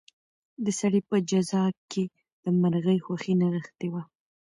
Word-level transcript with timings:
د 0.63 0.67
سړي 0.79 1.01
په 1.09 1.15
جزا 1.29 1.65
کې 1.91 2.03
د 2.43 2.45
مرغۍ 2.61 2.99
خوښي 3.05 3.33
نغښتې 3.41 3.87
وه. 3.93 4.01